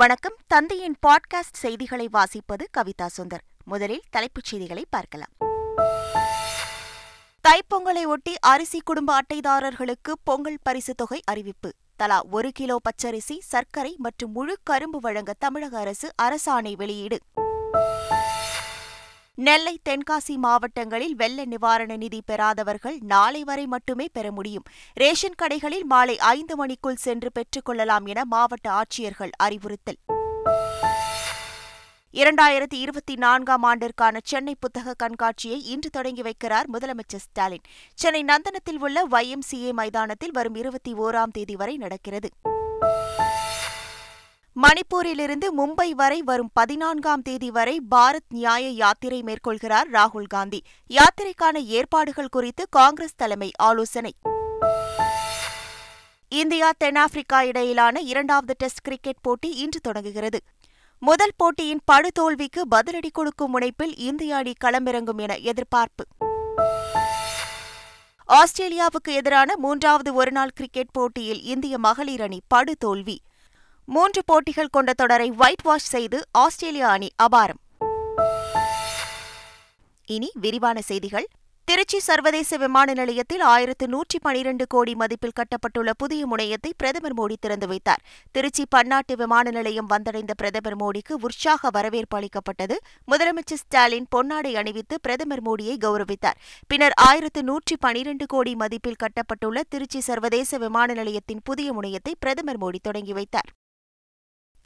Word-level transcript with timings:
வணக்கம் 0.00 0.36
தந்தையின் 0.46 0.94
பாட்காஸ்ட் 1.06 1.58
செய்திகளை 1.60 2.08
வாசிப்பது 2.12 2.64
கவிதா 2.76 3.06
சுந்தர் 3.16 3.42
முதலில் 3.64 4.04
தலைப்புச் 4.10 4.44
செய்திகளை 4.44 4.84
பார்க்கலாம் 4.90 5.32
தைப்பொங்கலை 7.44 8.04
ஒட்டி 8.06 8.34
அரிசி 8.44 8.80
குடும்ப 8.84 9.12
அட்டைதாரர்களுக்கு 9.20 10.14
பொங்கல் 10.24 10.58
பரிசு 10.62 10.94
தொகை 10.94 11.20
அறிவிப்பு 11.24 11.70
தலா 11.96 12.18
ஒரு 12.30 12.50
கிலோ 12.52 12.76
பச்சரிசி 12.82 13.36
சர்க்கரை 13.44 13.94
மற்றும் 13.98 14.32
முழு 14.32 14.56
கரும்பு 14.64 15.00
வழங்க 15.00 15.34
தமிழக 15.38 15.78
அரசு 15.78 16.08
அரசாணை 16.22 16.74
வெளியீடு 16.76 17.18
நெல்லை 19.38 19.74
தென்காசி 19.88 20.34
மாவட்டங்களில் 20.36 21.14
வெள்ள 21.14 21.44
நிவாரண 21.44 21.92
நிதி 21.96 22.18
பெறாதவர்கள் 22.26 22.96
நாளை 23.04 23.40
வரை 23.44 23.64
மட்டுமே 23.66 24.06
பெற 24.12 24.26
முடியும் 24.32 24.66
ரேஷன் 24.96 25.38
கடைகளில் 25.42 25.86
மாலை 25.86 26.16
ஐந்து 26.30 26.56
மணிக்குள் 26.56 27.00
சென்று 27.00 27.30
பெற்றுக் 27.32 27.64
கொள்ளலாம் 27.64 28.06
என 28.06 28.24
மாவட்ட 28.24 28.68
ஆட்சியர்கள் 28.72 29.32
அறிவுறுத்தல் 29.42 30.00
இரண்டாயிரத்தி 32.14 32.76
இருபத்தி 32.76 33.14
நான்காம் 33.16 33.64
ஆண்டிற்கான 33.64 34.16
சென்னை 34.24 34.54
புத்தக 34.60 34.94
கண்காட்சியை 34.94 35.58
இன்று 35.66 35.90
தொடங்கி 35.90 36.22
வைக்கிறார் 36.22 36.68
முதலமைச்சர் 36.72 37.22
ஸ்டாலின் 37.22 37.64
சென்னை 37.98 38.22
நந்தனத்தில் 38.24 38.80
உள்ள 38.80 39.06
ஒய்எம்சிஏ 39.12 39.72
மைதானத்தில் 39.72 40.30
வரும் 40.30 40.54
இருபத்தி 40.54 40.94
ஓராம் 40.98 41.32
தேதி 41.32 41.56
வரை 41.56 41.76
நடக்கிறது 41.76 42.30
மணிப்பூரிலிருந்து 44.56 45.46
மும்பை 45.58 45.90
வரை 45.90 46.18
வரும் 46.22 46.50
பதினான்காம் 46.54 47.22
தேதி 47.22 47.50
வரை 47.50 47.76
பாரத் 47.90 48.28
நியாய 48.28 48.64
யாத்திரை 48.72 49.20
மேற்கொள்கிறார் 49.22 49.88
ராகுல் 49.92 50.26
காந்தி 50.26 50.60
யாத்திரைக்கான 50.90 51.62
ஏற்பாடுகள் 51.70 52.28
குறித்து 52.28 52.64
காங்கிரஸ் 52.70 53.16
தலைமை 53.16 53.50
ஆலோசனை 53.60 54.12
இந்தியா 56.32 56.68
தென்னாப்பிரிக்கா 56.78 57.40
இடையிலான 57.42 58.00
இரண்டாவது 58.02 58.54
டெஸ்ட் 58.58 58.84
கிரிக்கெட் 58.84 59.22
போட்டி 59.22 59.48
இன்று 59.56 59.80
தொடங்குகிறது 59.80 60.38
முதல் 61.02 61.34
போட்டியின் 61.36 61.82
படுதோல்விக்கு 61.92 62.60
பதிலடி 62.70 63.10
கொடுக்கும் 63.12 63.52
முனைப்பில் 63.54 63.94
இந்திய 64.00 64.36
அணி 64.36 64.52
களமிறங்கும் 64.64 65.18
என 65.18 65.36
எதிர்பார்ப்பு 65.44 66.04
ஆஸ்திரேலியாவுக்கு 68.28 69.10
எதிரான 69.12 69.56
மூன்றாவது 69.56 70.10
ஒருநாள் 70.14 70.56
கிரிக்கெட் 70.56 70.92
போட்டியில் 70.92 71.42
இந்திய 71.44 71.78
மகளிர் 71.78 72.20
அணி 72.20 72.38
படுதோல்வி 72.54 73.16
மூன்று 73.92 74.20
போட்டிகள் 74.26 74.70
கொண்ட 74.70 74.90
தொடரை 74.94 75.28
ஒயிட் 75.38 75.62
வாஷ் 75.62 75.88
செய்து 75.88 76.18
ஆஸ்திரேலியா 76.38 76.88
அணி 76.92 77.08
அபாரம் 77.22 77.60
இனி 80.08 80.28
விரிவான 80.36 80.78
செய்திகள் 80.86 81.26
திருச்சி 81.68 81.98
சர்வதேச 82.00 82.56
விமான 82.56 82.88
நிலையத்தில் 82.92 83.42
ஆயிரத்து 83.44 83.84
நூற்றி 83.88 84.18
பனிரண்டு 84.18 84.64
கோடி 84.66 84.94
மதிப்பில் 84.94 85.34
கட்டப்பட்டுள்ள 85.36 85.90
புதிய 85.96 86.22
முனையத்தை 86.26 86.70
பிரதமர் 86.76 87.14
மோடி 87.14 87.36
திறந்து 87.40 87.66
வைத்தார் 87.66 88.02
திருச்சி 88.34 88.64
பன்னாட்டு 88.66 89.14
விமான 89.16 89.50
நிலையம் 89.50 89.88
வந்தடைந்த 89.90 90.34
பிரதமர் 90.34 90.76
மோடிக்கு 90.76 91.16
உற்சாக 91.22 91.70
வரவேற்பு 91.70 92.18
அளிக்கப்பட்டது 92.18 92.76
முதலமைச்சர் 93.08 93.62
ஸ்டாலின் 93.62 94.10
பொன்னாடை 94.16 94.52
அணிவித்து 94.56 94.98
பிரதமர் 95.00 95.44
மோடியை 95.46 95.76
கௌரவித்தார் 95.78 96.38
பின்னர் 96.70 96.96
ஆயிரத்து 97.06 97.42
நூற்றி 97.42 97.76
பனிரண்டு 97.78 98.26
கோடி 98.26 98.54
மதிப்பில் 98.56 99.00
கட்டப்பட்டுள்ள 99.02 99.66
திருச்சி 99.68 100.02
சர்வதேச 100.02 100.58
விமான 100.58 100.94
நிலையத்தின் 100.94 101.44
புதிய 101.44 101.70
முனையத்தை 101.72 102.14
பிரதமர் 102.20 102.62
மோடி 102.62 102.80
தொடங்கி 102.82 103.14
வைத்தார் 103.14 103.50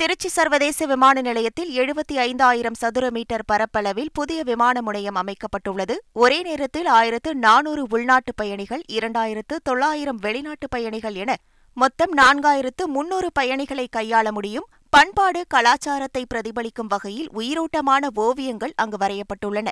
திருச்சி 0.00 0.28
சர்வதேச 0.28 0.86
விமான 0.86 1.20
நிலையத்தில் 1.20 1.70
எழுபத்தி 1.76 2.14
ஐந்தாயிரம் 2.20 2.74
சதுர 2.74 3.04
மீட்டர் 3.10 3.44
பரப்பளவில் 3.46 4.10
புதிய 4.12 4.40
விமான 4.42 4.82
முனையம் 4.82 5.18
அமைக்கப்பட்டுள்ளது 5.22 5.94
ஒரே 6.14 6.38
நேரத்தில் 6.42 6.88
ஆயிரத்து 6.92 7.30
நானூறு 7.36 7.82
உள்நாட்டு 7.88 8.32
பயணிகள் 8.34 8.82
இரண்டாயிரத்து 8.92 9.56
தொள்ளாயிரம் 9.62 10.20
வெளிநாட்டு 10.20 10.68
பயணிகள் 10.68 11.14
என 11.14 11.34
மொத்தம் 11.76 12.12
நான்காயிரத்து 12.16 12.84
முன்னூறு 12.88 13.30
பயணிகளை 13.34 13.86
கையாள 13.90 14.26
முடியும் 14.32 14.68
பண்பாடு 14.92 15.40
கலாச்சாரத்தை 15.48 16.24
பிரதிபலிக்கும் 16.26 16.86
வகையில் 16.86 17.32
உயிரோட்டமான 17.32 18.10
ஓவியங்கள் 18.18 18.76
அங்கு 18.76 18.98
வரையப்பட்டுள்ளன 18.98 19.68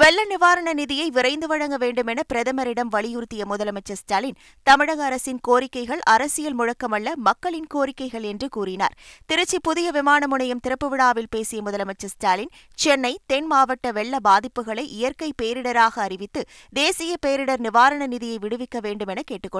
வெள்ள 0.00 0.24
நிவாரண 0.24 0.72
நிதியை 0.72 1.10
விரைந்து 1.10 1.46
வழங்க 1.46 1.76
வேண்டும் 1.76 2.06
என 2.06 2.20
பிரதமரிடம் 2.32 2.92
வலியுறுத்திய 2.92 3.42
முதலமைச்சர் 3.48 3.98
ஸ்டாலின் 3.98 4.38
தமிழக 4.62 5.04
அரசின் 5.04 5.40
கோரிக்கைகள் 5.48 6.02
அரசியல் 6.04 6.56
முழக்கமல்ல 6.58 7.12
மக்களின் 7.16 7.66
கோரிக்கைகள் 7.74 8.22
என்று 8.22 8.48
கூறினார் 8.48 8.96
திருச்சி 9.26 9.58
புதிய 9.62 9.90
விமான 9.90 10.26
முனையம் 10.26 10.60
திறப்பு 10.60 10.88
விழாவில் 10.88 11.28
பேசிய 11.28 11.62
முதலமைச்சர் 11.62 12.10
ஸ்டாலின் 12.10 12.54
சென்னை 12.74 13.18
தென் 13.26 13.46
மாவட்ட 13.46 13.92
வெள்ள 13.92 14.16
பாதிப்புகளை 14.24 14.86
இயற்கை 14.90 15.32
பேரிடராக 15.42 16.00
அறிவித்து 16.00 16.42
தேசிய 16.72 17.16
பேரிடர் 17.26 17.60
நிவாரண 17.60 18.06
நிதியை 18.06 18.38
விடுவிக்க 18.38 18.78
வேண்டும் 18.80 19.08
என 19.08 19.22
கேட்டுக் 19.22 19.56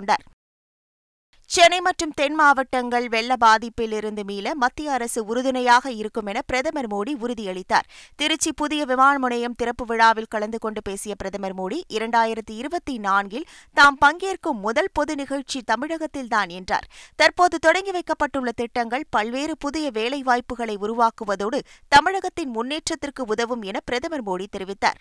சென்னை 1.53 1.79
மற்றும் 1.81 2.13
தென் 2.15 2.37
மாவட்டங்கள் 2.37 3.07
வெள்ள 3.09 3.33
பாதிப்பில் 3.37 3.95
இருந்து 3.97 4.23
மீள 4.25 4.53
மத்திய 4.55 4.93
அரசு 4.93 5.21
உறுதுணையாக 5.27 5.91
இருக்கும் 5.93 6.27
என 6.27 6.41
பிரதமர் 6.47 6.89
மோடி 6.91 7.13
உறுதியளித்தார் 7.21 7.89
திருச்சி 8.19 8.51
புதிய 8.53 8.85
விமான 8.85 9.15
முனையம் 9.19 9.57
திறப்பு 9.57 9.87
விழாவில் 9.87 10.31
கலந்து 10.31 10.59
கொண்டு 10.59 10.83
பேசிய 10.83 11.15
பிரதமர் 11.15 11.57
மோடி 11.59 11.79
இரண்டாயிரத்தி 11.91 12.55
இருபத்தி 12.55 12.95
நான்கில் 12.99 13.47
தாம் 13.77 14.01
பங்கேற்கும் 14.01 14.61
முதல் 14.61 14.93
பொது 14.93 15.17
நிகழ்ச்சி 15.17 15.61
தமிழகத்தில்தான் 15.67 16.53
என்றார் 16.53 16.89
தற்போது 17.19 17.59
தொடங்கி 17.59 17.93
வைக்கப்பட்டுள்ள 17.93 18.53
திட்டங்கள் 18.55 19.09
பல்வேறு 19.11 19.57
புதிய 19.59 19.89
வேலைவாய்ப்புகளை 19.91 20.77
உருவாக்குவதோடு 20.81 21.61
தமிழகத்தின் 21.93 22.55
முன்னேற்றத்திற்கு 22.55 23.25
உதவும் 23.27 23.65
என 23.65 23.81
பிரதமர் 23.85 24.27
மோடி 24.27 24.49
தெரிவித்தார் 24.53 25.01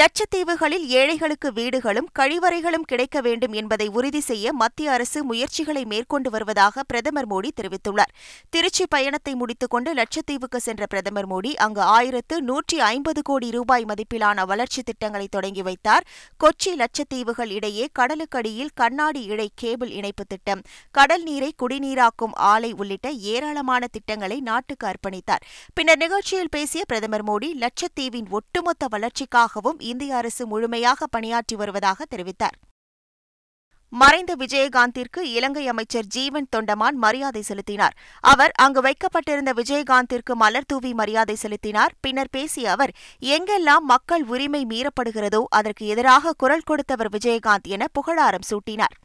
லட்சத்தீவுகளில் 0.00 0.84
ஏழைகளுக்கு 0.90 1.52
வீடுகளும் 1.52 2.08
கழிவறைகளும் 2.18 2.84
கிடைக்க 2.84 3.20
வேண்டும் 3.20 3.52
என்பதை 3.52 3.86
உறுதி 3.88 4.20
செய்ய 4.20 4.52
மத்திய 4.52 4.90
அரசு 4.90 5.24
முயற்சிகளை 5.24 5.82
மேற்கொண்டு 5.84 6.30
வருவதாக 6.30 6.82
பிரதமர் 6.82 7.28
மோடி 7.30 7.50
தெரிவித்துள்ளார் 7.56 8.12
திருச்சி 8.50 8.84
பயணத்தை 8.86 9.34
கொண்டு 9.66 9.90
லட்சத்தீவுக்கு 9.94 10.56
சென்ற 10.56 10.86
பிரதமர் 10.86 11.28
மோடி 11.28 11.52
அங்கு 11.56 11.80
ஆயிரத்து 11.80 12.42
நூற்றி 12.42 12.80
ஐம்பது 12.80 13.22
கோடி 13.22 13.48
ரூபாய் 13.50 13.84
மதிப்பிலான 13.84 14.44
வளர்ச்சி 14.44 14.82
திட்டங்களை 14.82 15.28
தொடங்கி 15.28 15.62
வைத்தார் 15.62 16.06
கொச்சி 16.40 16.72
லட்சத்தீவுகள் 16.76 17.50
இடையே 17.50 17.86
கடலுக்கடியில் 17.98 18.74
கண்ணாடி 18.74 19.22
இழை 19.24 19.48
கேபிள் 19.54 19.90
இணைப்பு 19.90 20.24
திட்டம் 20.24 20.62
கடல் 20.94 21.22
நீரை 21.22 21.50
குடிநீராக்கும் 21.62 22.36
ஆலை 22.44 22.72
உள்ளிட்ட 22.72 23.10
ஏராளமான 23.32 23.82
திட்டங்களை 23.86 24.40
நாட்டுக்கு 24.40 24.86
அர்ப்பணித்தார் 24.86 25.42
பின்னர் 25.74 25.98
நிகழ்ச்சியில் 25.98 26.48
பேசிய 26.48 26.84
பிரதமர் 26.84 27.26
மோடி 27.28 27.50
லட்சத்தீவின் 27.58 28.30
ஒட்டுமொத்த 28.30 28.86
வளர்ச்சிக்காகவும் 28.92 29.82
இந்திய 29.86 30.14
அரசு 30.16 30.44
முழுமையாக 30.46 31.06
பணியாற்றி 31.06 31.56
வருவதாக 31.56 32.06
தெரிவித்தார் 32.10 32.56
மறைந்த 33.92 34.32
விஜயகாந்திற்கு 34.34 35.20
இலங்கை 35.30 35.64
அமைச்சர் 35.66 36.08
ஜீவன் 36.08 36.48
தொண்டமான் 36.56 36.96
மரியாதை 36.96 37.42
செலுத்தினார் 37.42 37.94
அவர் 38.24 38.52
அங்கு 38.56 38.80
வைக்கப்பட்டிருந்த 38.80 39.52
விஜயகாந்திற்கு 39.52 40.34
மலர் 40.34 40.66
தூவி 40.66 40.92
மரியாதை 40.94 41.36
செலுத்தினார் 41.36 41.94
பின்னர் 42.00 42.32
பேசிய 42.32 42.72
அவர் 42.72 42.92
எங்கெல்லாம் 43.30 43.86
மக்கள் 43.86 44.26
உரிமை 44.26 44.62
மீறப்படுகிறதோ 44.64 45.42
அதற்கு 45.52 45.86
எதிராக 45.86 46.34
குரல் 46.36 46.66
கொடுத்தவர் 46.66 47.12
விஜயகாந்த் 47.12 47.68
என 47.68 47.88
புகழாரம் 47.92 48.48
சூட்டினார் 48.50 48.96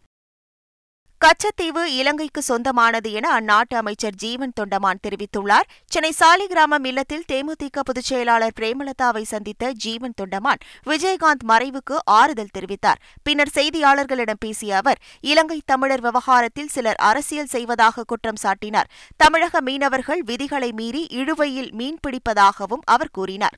கச்சத்தீவு 1.21 1.81
இலங்கைக்கு 1.93 2.41
சொந்தமானது 2.41 3.09
என 3.11 3.27
அந்நாட்டு 3.31 3.75
அமைச்சர் 3.75 4.15
ஜீவன் 4.15 4.53
தொண்டமான் 4.59 5.01
தெரிவித்துள்ளார் 5.03 5.67
சென்னை 5.91 6.11
சாலிகிராமம் 6.19 6.85
இல்லத்தில் 6.85 7.27
தேமுதிக 7.27 7.81
பொதுச் 7.81 8.09
செயலாளர் 8.09 8.55
பிரேமலதாவை 8.59 9.23
சந்தித்த 9.23 9.71
ஜீவன் 9.77 10.17
தொண்டமான் 10.21 10.63
விஜயகாந்த் 10.85 11.45
மறைவுக்கு 11.45 11.97
ஆறுதல் 12.13 12.53
தெரிவித்தார் 12.53 13.01
பின்னர் 13.23 13.55
செய்தியாளர்களிடம் 13.55 14.41
பேசிய 14.41 14.77
அவர் 14.77 15.01
இலங்கை 15.23 15.61
தமிழர் 15.65 16.01
விவகாரத்தில் 16.01 16.71
சிலர் 16.71 17.01
அரசியல் 17.03 17.51
செய்வதாக 17.51 18.05
குற்றம் 18.05 18.43
சாட்டினார் 18.43 18.91
தமிழக 19.19 19.61
மீனவர்கள் 19.61 20.23
விதிகளை 20.23 20.71
மீறி 20.73 21.03
இழுவையில் 21.13 21.73
மீன்பிடிப்பதாகவும் 21.73 22.85
அவர் 22.87 23.13
கூறினார் 23.13 23.58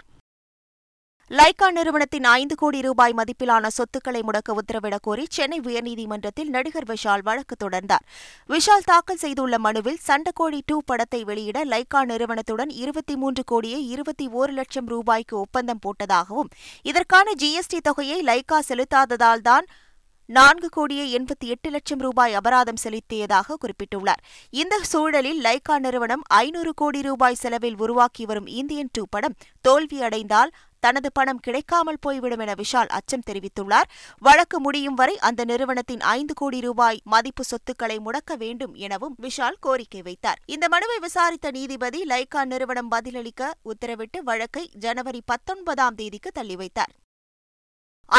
லைகா 1.32 1.68
நிறுவனத்தின் 1.70 2.26
ஐந்து 2.32 2.56
கோடி 2.56 2.80
ரூபாய் 2.82 3.14
மதிப்பிலான 3.14 3.70
சொத்துக்களை 3.70 4.22
முடக்க 4.22 4.54
உத்தரவிடக் 4.54 5.04
கோரி 5.04 5.24
சென்னை 5.30 5.60
உயர்நீதிமன்றத்தில் 5.62 6.50
நடிகர் 6.50 6.88
விஷால் 6.90 7.24
வழக்கு 7.24 7.56
தொடர்ந்தார் 7.56 8.04
விஷால் 8.50 8.86
தாக்கல் 8.86 9.22
செய்துள்ள 9.22 9.58
மனுவில் 9.60 10.00
சண்டக்கோழி 10.08 10.60
டூ 10.66 10.78
படத்தை 10.86 11.22
வெளியிட 11.24 11.62
லைகா 11.66 12.02
நிறுவனத்துடன் 12.04 12.74
இருபத்தி 12.78 13.16
மூன்று 13.16 13.44
கோடியே 13.44 13.80
இருபத்தி 13.88 14.28
ஒரு 14.34 14.54
லட்சம் 14.54 14.88
ரூபாய்க்கு 14.88 15.38
ஒப்பந்தம் 15.40 15.82
போட்டதாகவும் 15.86 16.52
இதற்கான 16.86 17.34
ஜிஎஸ்டி 17.40 17.80
தொகையை 17.82 18.20
லைகா 18.24 18.60
செலுத்தாததால் 18.68 19.44
தான் 19.44 19.68
நான்கு 20.30 20.68
கோடியே 20.70 21.06
எண்பத்தி 21.14 21.48
எட்டு 21.48 21.70
லட்சம் 21.70 22.02
ரூபாய் 22.02 22.36
அபராதம் 22.36 22.82
செலுத்தியதாக 22.84 23.58
குறிப்பிட்டுள்ளார் 23.58 24.22
இந்த 24.54 24.76
சூழலில் 24.86 25.42
லைகா 25.42 25.78
நிறுவனம் 25.80 26.24
ஐநூறு 26.38 26.74
கோடி 26.76 27.02
ரூபாய் 27.02 27.42
செலவில் 27.42 27.80
உருவாக்கி 27.80 28.26
வரும் 28.26 28.48
இந்தியன் 28.56 28.94
டூ 28.94 29.04
படம் 29.10 29.36
தோல்வியடைந்தால் 29.66 30.54
தனது 30.84 31.10
பணம் 31.12 31.42
கிடைக்காமல் 31.42 32.02
போய்விடும் 32.02 32.44
என 32.46 32.56
விஷால் 32.56 32.92
அச்சம் 32.92 33.26
தெரிவித்துள்ளார் 33.28 33.90
வழக்கு 34.22 34.60
முடியும் 34.60 34.96
வரை 34.96 35.16
அந்த 35.22 35.42
நிறுவனத்தின் 35.46 36.04
ஐந்து 36.12 36.36
கோடி 36.36 36.60
ரூபாய் 36.60 37.02
மதிப்பு 37.06 37.46
சொத்துக்களை 37.46 37.98
முடக்க 38.00 38.38
வேண்டும் 38.38 38.74
எனவும் 38.80 39.16
விஷால் 39.22 39.62
கோரிக்கை 39.62 40.02
வைத்தார் 40.02 40.42
இந்த 40.48 40.68
மனுவை 40.68 41.00
விசாரித்த 41.00 41.52
நீதிபதி 41.52 42.02
லைகா 42.06 42.44
நிறுவனம் 42.46 42.92
பதிலளிக்க 42.92 43.54
உத்தரவிட்டு 43.66 44.20
வழக்கை 44.24 44.66
ஜனவரி 44.80 45.24
பத்தொன்பதாம் 45.26 45.96
தேதிக்கு 45.96 46.32
தள்ளி 46.32 46.58
வைத்தார் 46.58 46.94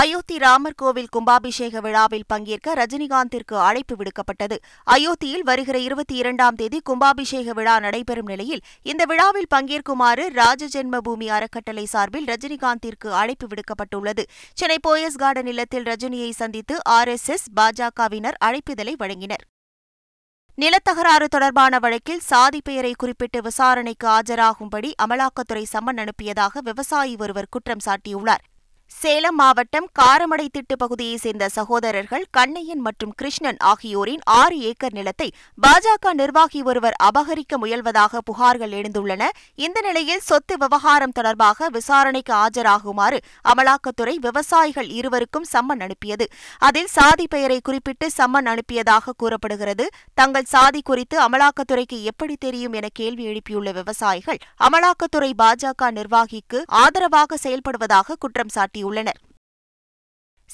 அயோத்தி 0.00 0.37
ராமர் 0.37 0.76
கோவில் 0.76 1.11
கும்பாபிஷேக 1.11 1.81
விழாவில் 1.81 2.25
பங்கேற்க 2.26 2.75
ரஜினிகாந்திற்கு 2.75 3.56
அழைப்பு 3.61 3.94
விடுக்கப்பட்டது 3.94 4.56
அயோத்தியில் 4.87 5.44
வருகிற 5.44 5.76
இருபத்தி 5.79 6.15
இரண்டாம் 6.15 6.56
தேதி 6.56 6.79
கும்பாபிஷேக 6.81 7.53
விழா 7.53 7.75
நடைபெறும் 7.79 8.29
நிலையில் 8.29 8.62
இந்த 8.82 9.03
விழாவில் 9.05 9.49
பங்கேற்குமாறு 9.50 10.25
ராஜஜென்ம 10.35 10.99
பூமி 11.00 11.26
அறக்கட்டளை 11.31 11.85
சார்பில் 11.87 12.26
ரஜினிகாந்திற்கு 12.26 13.11
அழைப்பு 13.15 13.49
விடுக்கப்பட்டுள்ளது 13.50 14.25
சென்னை 14.56 14.79
போயஸ் 14.87 15.19
கார்டன் 15.19 15.50
இல்லத்தில் 15.53 15.87
ரஜினியை 15.87 16.31
சந்தித்து 16.35 16.76
ஆர்எஸ்எஸ் 16.94 17.47
பாஜகவினர் 17.56 18.38
அழைப்பிதழை 18.44 18.94
வழங்கினர் 18.99 19.44
நிலத்தகராறு 20.59 21.29
தொடர்பான 21.29 21.79
வழக்கில் 21.79 22.25
சாதி 22.25 22.62
பெயரை 22.62 22.93
குறிப்பிட்டு 22.97 23.38
விசாரணைக்கு 23.43 24.09
ஆஜராகும்படி 24.09 24.91
அமலாக்கத்துறை 25.03 25.65
சம்மன் 25.73 26.03
அனுப்பியதாக 26.03 26.62
விவசாயி 26.62 27.15
ஒருவர் 27.19 27.50
குற்றம் 27.50 27.87
சாட்டியுள்ளார் 27.87 28.44
சேலம் 28.93 29.37
மாவட்டம் 29.37 29.87
காரமடை 29.99 30.44
திட்டு 30.47 30.75
பகுதியைச் 30.76 31.23
சேர்ந்த 31.23 31.47
சகோதரர்கள் 31.49 32.23
கண்ணையன் 32.31 32.82
மற்றும் 32.82 33.11
கிருஷ்ணன் 33.15 33.59
ஆகியோரின் 33.62 34.23
ஆறு 34.35 34.56
ஏக்கர் 34.62 34.94
நிலத்தை 34.94 35.26
பாஜக 35.59 36.12
நிர்வாகி 36.12 36.61
ஒருவர் 36.62 36.97
அபகரிக்க 37.05 37.59
முயல்வதாக 37.59 38.21
புகார்கள் 38.29 38.75
எழுந்துள்ளன 38.75 39.25
இந்த 39.59 39.79
நிலையில் 39.81 40.23
சொத்து 40.25 40.56
விவகாரம் 40.56 41.12
தொடர்பாக 41.12 41.69
விசாரணைக்கு 41.71 42.35
ஆஜராகுமாறு 42.38 43.19
அமலாக்கத்துறை 43.44 44.15
விவசாயிகள் 44.21 44.88
இருவருக்கும் 44.94 45.49
சம்மன் 45.53 45.82
அனுப்பியது 45.82 46.29
அதில் 46.62 46.91
சாதி 46.91 47.26
பெயரை 47.26 47.59
குறிப்பிட்டு 47.61 48.09
சம்மன் 48.17 48.49
அனுப்பியதாக 48.49 49.17
கூறப்படுகிறது 49.17 49.87
தங்கள் 50.19 50.50
சாதி 50.50 50.82
குறித்து 50.82 51.19
அமலாக்கத்துறைக்கு 51.21 52.00
எப்படி 52.05 52.37
தெரியும் 52.38 52.76
என 52.76 52.93
கேள்வி 52.94 53.26
எழுப்பியுள்ள 53.26 53.73
விவசாயிகள் 53.73 54.41
அமலாக்கத்துறை 54.61 55.31
பாஜக 55.38 55.93
நிர்வாகிக்கு 55.93 56.61
ஆதரவாக 56.79 57.41
செயல்படுவதாக 57.44 58.19
குற்றம் 58.19 58.55
சாட்டி 58.55 58.74
சுட்டியுள்ளனர் 58.75 59.21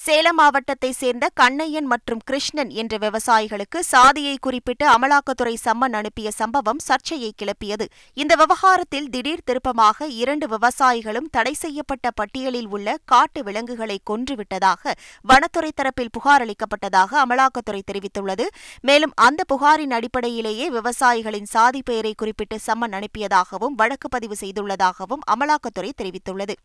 சேலம் 0.00 0.36
மாவட்டத்தைச் 0.38 0.98
சேர்ந்த 0.98 1.24
கண்ணையன் 1.34 1.88
மற்றும் 1.88 2.20
கிருஷ்ணன் 2.28 2.70
என்ற 2.80 2.94
விவசாயிகளுக்கு 2.98 3.78
சாதியை 3.84 4.34
குறிப்பிட்டு 4.36 4.84
அமலாக்கத்துறை 4.88 5.54
சம்மன் 5.64 5.96
அனுப்பிய 5.98 6.28
சம்பவம் 6.30 6.80
சர்ச்சையை 6.84 7.30
கிளப்பியது 7.32 7.86
இந்த 8.16 8.34
விவகாரத்தில் 8.34 9.08
திடீர் 9.08 9.44
திருப்பமாக 9.44 10.08
இரண்டு 10.16 10.48
விவசாயிகளும் 10.48 11.28
தடை 11.30 11.54
செய்யப்பட்ட 11.54 12.12
பட்டியலில் 12.12 12.70
உள்ள 12.70 12.96
காட்டு 13.04 13.42
விலங்குகளை 13.42 13.98
கொன்றுவிட்டதாக 14.10 14.94
வனத்துறை 15.24 15.72
தரப்பில் 15.74 16.12
புகார் 16.12 16.44
அளிக்கப்பட்டதாக 16.46 17.20
அமலாக்கத்துறை 17.20 17.82
தெரிவித்துள்ளது 17.84 18.46
மேலும் 18.82 19.16
அந்த 19.20 19.42
புகாரின் 19.48 19.96
அடிப்படையிலேயே 19.98 20.68
விவசாயிகளின் 20.70 21.52
சாதி 21.52 21.82
பெயரை 21.82 22.14
குறிப்பிட்டு 22.14 22.58
சம்மன் 22.66 22.96
அனுப்பியதாகவும் 22.96 23.76
வழக்கு 23.76 24.08
பதிவு 24.08 24.38
செய்துள்ளதாகவும் 24.40 25.24
அமலாக்கத்துறை 25.30 25.92
தெரிவித்துள்ளது 25.94 26.56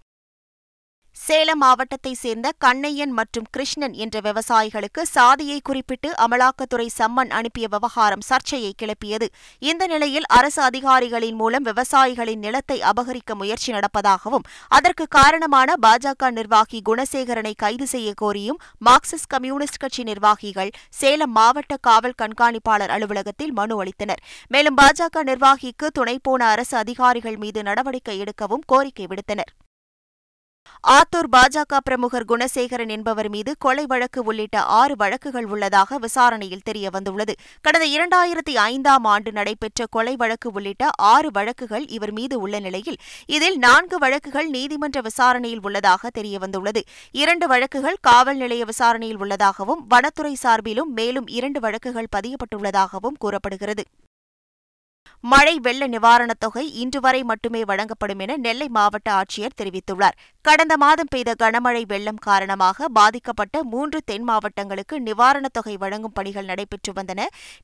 சேலம் 1.18 1.62
மாவட்டத்தைச் 1.62 2.20
சேர்ந்த 2.22 2.48
கண்ணையன் 2.58 3.14
மற்றும் 3.14 3.46
கிருஷ்ணன் 3.52 3.94
என்ற 3.96 4.16
விவசாயிகளுக்கு 4.22 5.02
சாதியை 5.08 5.58
குறிப்பிட்டு 5.60 6.10
அமலாக்கத்துறை 6.18 6.88
சம்மன் 6.98 7.32
அனுப்பிய 7.32 7.66
விவகாரம் 7.68 8.24
சர்ச்சையை 8.28 8.72
கிளப்பியது 8.82 9.28
இந்த 9.62 9.84
நிலையில் 9.88 10.28
அரசு 10.30 10.62
அதிகாரிகளின் 10.62 11.38
மூலம் 11.38 11.66
விவசாயிகளின் 11.66 12.40
நிலத்தை 12.40 12.78
அபகரிக்க 12.84 13.36
முயற்சி 13.36 13.72
நடப்பதாகவும் 13.72 14.46
அதற்கு 14.72 15.08
காரணமான 15.10 15.78
பாஜக 15.82 16.32
நிர்வாகி 16.32 16.82
குணசேகரனை 16.86 17.54
கைது 17.58 17.88
செய்ய 17.88 18.12
கோரியும் 18.22 18.62
மார்க்சிஸ்ட் 18.82 19.32
கம்யூனிஸ்ட் 19.34 19.82
கட்சி 19.82 20.04
நிர்வாகிகள் 20.04 20.74
சேலம் 20.94 21.36
மாவட்ட 21.36 21.76
காவல் 21.82 22.20
கண்காணிப்பாளர் 22.22 22.96
அலுவலகத்தில் 22.96 23.54
மனு 23.54 23.78
அளித்தனர் 23.84 24.24
மேலும் 24.52 24.78
பாஜக 24.78 25.24
நிர்வாகிக்கு 25.24 25.90
துணை 25.94 26.18
போன 26.22 26.42
அரசு 26.48 26.78
அதிகாரிகள் 26.78 27.38
மீது 27.38 27.62
நடவடிக்கை 27.64 28.18
எடுக்கவும் 28.20 28.66
கோரிக்கை 28.66 29.08
விடுத்தனர் 29.08 29.54
ஆத்தூர் 30.96 31.28
பாஜக 31.30 31.78
பிரமுகர் 31.80 32.26
குணசேகரன் 32.26 32.92
என்பவர் 32.92 33.30
மீது 33.30 33.52
கொலை 33.58 33.86
வழக்கு 33.86 34.20
உள்ளிட்ட 34.24 34.58
ஆறு 34.72 34.96
வழக்குகள் 34.96 35.48
உள்ளதாக 35.48 35.98
விசாரணையில் 35.98 36.64
தெரியவந்துள்ளது 36.66 37.34
கடந்த 37.66 37.86
இரண்டாயிரத்தி 37.88 38.54
ஐந்தாம் 38.66 39.06
ஆண்டு 39.06 39.32
நடைபெற்ற 39.32 39.88
கொலை 39.90 40.14
வழக்கு 40.16 40.52
உள்ளிட்ட 40.52 40.92
ஆறு 41.06 41.32
வழக்குகள் 41.32 41.86
இவர் 41.90 42.14
மீது 42.14 42.38
உள்ள 42.40 42.60
நிலையில் 42.60 43.00
இதில் 43.30 43.58
நான்கு 43.58 44.00
வழக்குகள் 44.00 44.50
நீதிமன்ற 44.50 45.02
விசாரணையில் 45.02 45.64
உள்ளதாக 45.64 46.12
தெரியவந்துள்ளது 46.16 46.84
இரண்டு 47.16 47.48
வழக்குகள் 47.48 48.02
காவல் 48.02 48.38
நிலைய 48.38 48.64
விசாரணையில் 48.66 49.22
உள்ளதாகவும் 49.22 49.84
வனத்துறை 49.88 50.36
சார்பிலும் 50.44 50.92
மேலும் 50.94 51.30
இரண்டு 51.32 51.62
வழக்குகள் 51.62 52.14
பதியப்பட்டுள்ளதாகவும் 52.16 53.20
கூறப்படுகிறது 53.20 53.86
மழை 55.24 55.54
வெள்ள 55.60 55.84
நிவாரணத் 55.88 56.40
தொகை 56.40 56.64
இன்று 56.76 57.00
வரை 57.00 57.20
மட்டுமே 57.24 57.62
வழங்கப்படும் 57.64 58.20
என 58.20 58.34
நெல்லை 58.38 58.68
மாவட்ட 58.70 59.08
ஆட்சியர் 59.12 59.56
தெரிவித்துள்ளார் 59.56 60.18
கடந்த 60.46 60.74
மாதம் 60.78 61.10
பெய்த 61.12 61.32
கனமழை 61.40 61.82
வெள்ளம் 61.86 62.20
காரணமாக 62.20 62.88
பாதிக்கப்பட்ட 62.90 63.64
மூன்று 63.64 64.00
தென் 64.06 64.26
மாவட்டங்களுக்கு 64.26 64.96
நிவாரணத் 65.00 65.56
தொகை 65.56 65.76
வழங்கும் 65.78 66.14
பணிகள் 66.14 66.46
நடைபெற்று 66.46 66.92
வந்தன 66.94 67.24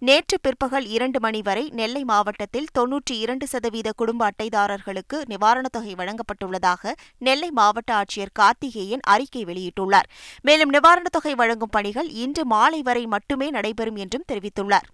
நேற்று 0.02 0.38
பிற்பகல் 0.42 0.88
இரண்டு 0.90 1.20
மணி 1.20 1.42
வரை 1.42 1.66
நெல்லை 1.72 2.04
மாவட்டத்தில் 2.04 2.72
தொன்னூற்றி 2.80 3.18
இரண்டு 3.18 3.48
சதவீத 3.48 3.92
குடும்ப 3.96 4.26
அட்டைதாரர்களுக்கு 4.28 5.20
நிவாரணத் 5.26 5.76
தொகை 5.78 5.94
வழங்கப்பட்டுள்ளதாக 5.96 6.96
நெல்லை 7.22 7.52
மாவட்ட 7.52 7.94
ஆட்சியர் 7.96 8.36
கார்த்திகேயன் 8.40 9.06
அறிக்கை 9.08 9.44
வெளியிட்டுள்ளார் 9.46 10.10
மேலும் 10.42 10.74
நிவாரணத் 10.74 11.18
தொகை 11.18 11.36
வழங்கும் 11.36 11.74
பணிகள் 11.74 12.10
இன்று 12.24 12.46
மாலை 12.46 12.82
வரை 12.82 13.06
மட்டுமே 13.08 13.50
நடைபெறும் 13.50 13.98
என்றும் 13.98 14.28
தெரிவித்துள்ளார் 14.28 14.90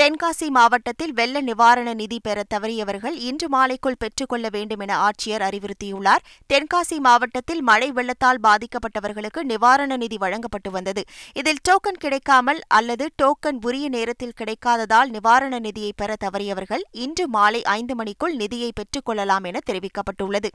தென்காசி 0.00 0.46
மாவட்டத்தில் 0.50 1.12
வெள்ள 1.12 1.40
நிவாரண 1.40 1.88
நிதி 1.92 2.16
பெற 2.18 2.38
தவறியவர்கள் 2.48 3.16
இன்று 3.20 3.48
மாலைக்குள் 3.48 3.98
பெற்றுக்கொள்ள 3.98 4.46
வேண்டும் 4.48 4.80
என 4.80 4.96
ஆட்சியர் 4.98 5.44
அறிவுறுத்தியுள்ளார் 5.44 6.24
தென்காசி 6.50 6.98
மாவட்டத்தில் 6.98 7.62
மழை 7.62 7.88
வெள்ளத்தால் 7.90 8.40
பாதிக்கப்பட்டவர்களுக்கு 8.40 9.42
நிவாரண 9.44 9.96
நிதி 9.96 10.18
வழங்கப்பட்டு 10.18 10.70
வந்தது 10.70 11.04
இதில் 11.34 11.62
டோக்கன் 11.68 12.02
கிடைக்காமல் 12.02 12.60
அல்லது 12.70 13.06
டோக்கன் 13.22 13.62
உரிய 13.62 13.88
நேரத்தில் 13.88 14.36
கிடைக்காததால் 14.36 15.10
நிவாரண 15.10 15.58
நிதியை 15.60 15.94
பெற 15.96 16.16
தவறியவர்கள் 16.20 16.84
இன்று 16.98 17.26
மாலை 17.28 17.62
ஐந்து 17.72 17.96
மணிக்குள் 17.96 18.36
நிதியை 18.36 18.70
பெற்றுக்கொள்ளலாம் 18.72 19.46
என 19.46 19.62
தெரிவிக்கப்பட்டுள்ளது 19.66 20.50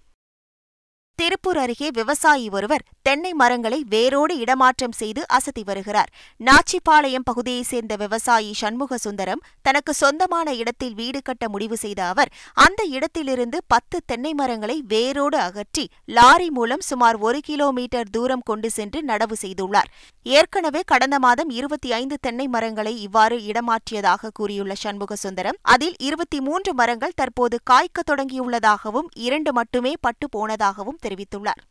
திருப்பூர் 1.19 1.57
அருகே 1.57 1.87
விவசாயி 1.91 2.45
ஒருவர் 2.49 2.83
தென்னை 3.05 3.31
மரங்களை 3.33 3.77
வேரோடு 3.89 4.33
இடமாற்றம் 4.37 4.93
செய்து 4.97 5.21
அசத்தி 5.29 5.63
வருகிறார் 5.63 6.09
நாச்சிபாளையம் 6.39 7.25
பகுதியைச் 7.25 7.69
சேர்ந்த 7.69 7.93
விவசாயி 7.95 8.51
சண்முக 8.53 8.97
சுந்தரம் 8.97 9.41
தனக்கு 9.61 9.93
சொந்தமான 9.93 10.53
இடத்தில் 10.55 10.93
வீடு 10.93 11.19
கட்ட 11.21 11.47
முடிவு 11.49 11.77
செய்த 11.77 12.01
அவர் 12.05 12.31
அந்த 12.57 12.81
இடத்திலிருந்து 12.91 13.59
பத்து 13.67 13.99
தென்னை 14.05 14.33
மரங்களை 14.33 14.77
வேரோடு 14.87 15.39
அகற்றி 15.39 15.85
லாரி 16.11 16.49
மூலம் 16.49 16.85
சுமார் 16.89 17.19
ஒரு 17.21 17.41
கிலோமீட்டர் 17.41 18.11
தூரம் 18.11 18.45
கொண்டு 18.45 18.71
சென்று 18.71 19.01
நடவு 19.03 19.37
செய்துள்ளார் 19.41 19.89
ஏற்கனவே 20.25 20.83
கடந்த 20.85 21.19
மாதம் 21.19 21.51
இருபத்தி 21.51 21.91
ஐந்து 21.93 22.15
தென்னை 22.21 22.47
மரங்களை 22.49 22.95
இவ்வாறு 22.99 23.37
இடமாற்றியதாக 23.45 24.31
கூறியுள்ள 24.33 24.73
சண்முக 24.77 25.13
சுந்தரம் 25.17 25.59
அதில் 25.69 25.97
இருபத்தி 26.01 26.41
மூன்று 26.41 26.73
மரங்கள் 26.75 27.15
தற்போது 27.15 27.57
காய்க்க 27.63 27.99
தொடங்கியுள்ளதாகவும் 28.03 29.09
இரண்டு 29.21 29.53
மட்டுமே 29.53 29.93
பட்டு 30.01 30.27
போனதாகவும் 30.35 30.99
தெரிவித்துள்ளார் 31.09 31.61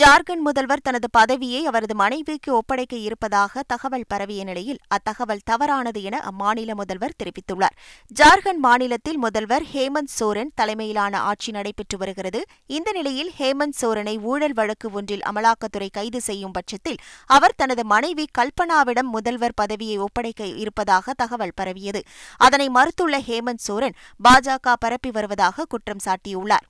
ஜார்க்கண்ட் 0.00 0.44
முதல்வர் 0.46 0.82
தனது 0.82 1.08
பதவியை 1.10 1.58
அவரது 1.66 1.94
மனைவிக்கு 1.94 2.50
ஒப்படைக்க 2.54 2.94
இருப்பதாக 2.98 3.62
தகவல் 3.66 4.06
பரவிய 4.08 4.42
நிலையில் 4.44 4.78
அத்தகவல் 4.88 5.42
தவறானது 5.44 6.00
என 6.02 6.20
அம்மாநில 6.30 6.74
முதல்வர் 6.74 7.16
தெரிவித்துள்ளார் 7.16 7.74
ஜார்க்கண்ட் 8.10 8.62
மாநிலத்தில் 8.62 9.18
முதல்வர் 9.18 9.66
ஹேமந்த் 9.72 10.14
சோரன் 10.16 10.52
தலைமையிலான 10.54 11.20
ஆட்சி 11.22 11.52
நடைபெற்று 11.52 11.98
வருகிறது 11.98 12.42
இந்த 12.70 12.88
நிலையில் 12.92 13.30
ஹேமந்த் 13.38 13.78
சோரனை 13.80 14.16
ஊழல் 14.24 14.52
வழக்கு 14.52 14.90
ஒன்றில் 14.92 15.26
அமலாக்கத்துறை 15.26 15.90
கைது 15.90 16.20
செய்யும் 16.20 16.52
பட்சத்தில் 16.52 17.00
அவர் 17.30 17.56
தனது 17.56 17.84
மனைவி 17.86 18.26
கல்பனாவிடம் 18.38 19.12
முதல்வர் 19.12 19.58
பதவியை 19.58 19.98
ஒப்படைக்க 19.98 20.42
இருப்பதாக 20.56 21.14
தகவல் 21.14 21.56
பரவியது 21.56 22.02
அதனை 22.40 22.68
மறுத்துள்ள 22.70 23.18
ஹேமந்த் 23.26 23.66
சோரன் 23.66 23.98
பாஜக 24.20 24.76
பரப்பி 24.78 25.12
வருவதாக 25.12 25.66
குற்றம் 25.66 26.04
சாட்டியுள்ளார் 26.04 26.66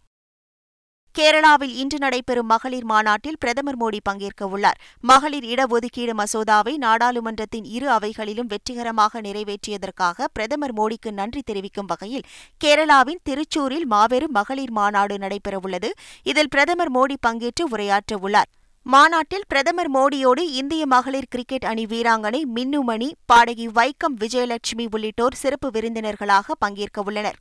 கேரளாவில் 1.14 1.72
இன்று 1.74 1.98
நடைபெறும் 1.98 2.46
மகளிர் 2.46 2.84
மாநாட்டில் 2.84 3.38
பிரதமர் 3.38 3.78
மோடி 3.80 3.98
பங்கேற்க 4.02 4.46
உள்ளார் 4.46 4.78
மகளிர் 5.04 5.46
இடஒதுக்கீடு 5.46 6.12
மசோதாவை 6.14 6.74
நாடாளுமன்றத்தின் 6.76 7.66
இரு 7.70 7.88
அவைகளிலும் 7.90 8.48
வெற்றிகரமாக 8.48 9.20
நிறைவேற்றியதற்காக 9.20 10.28
பிரதமர் 10.32 10.74
மோடிக்கு 10.74 11.12
நன்றி 11.12 11.42
தெரிவிக்கும் 11.42 11.86
வகையில் 11.86 12.24
கேரளாவின் 12.60 13.22
திருச்சூரில் 13.22 13.86
மாபெரும் 13.86 14.32
மகளிர் 14.32 14.70
மாநாடு 14.70 15.18
நடைபெறவுள்ளது 15.18 15.90
இதில் 16.22 16.48
பிரதமர் 16.48 16.94
மோடி 16.94 17.18
பங்கேற்று 17.26 17.66
உரையாற்றவுள்ளார் 17.68 18.50
மாநாட்டில் 18.86 19.48
பிரதமர் 19.48 19.90
மோடியோடு 19.90 20.42
இந்திய 20.54 20.82
மகளிர் 20.86 21.28
கிரிக்கெட் 21.28 21.64
அணி 21.64 21.86
வீராங்கனை 21.86 22.42
மின்னுமணி 22.56 23.08
பாடகி 23.26 23.68
வைக்கம் 23.72 24.18
விஜயலட்சுமி 24.20 24.86
உள்ளிட்டோர் 24.92 25.34
சிறப்பு 25.34 25.70
விருந்தினர்களாக 25.70 26.54
பங்கேற்கவுள்ளனா் 26.60 27.38